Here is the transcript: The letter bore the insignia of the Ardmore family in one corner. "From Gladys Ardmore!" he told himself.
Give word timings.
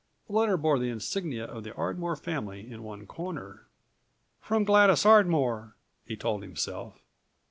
The 0.25 0.33
letter 0.33 0.57
bore 0.57 0.79
the 0.79 0.89
insignia 0.89 1.45
of 1.45 1.63
the 1.63 1.75
Ardmore 1.75 2.15
family 2.15 2.67
in 2.71 2.81
one 2.81 3.05
corner. 3.05 3.67
"From 4.39 4.63
Gladys 4.63 5.05
Ardmore!" 5.05 5.75
he 6.03 6.15
told 6.17 6.41
himself. 6.41 7.03